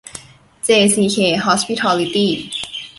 [0.63, 2.31] เจซีเค ฮอสพิทอลลิตี้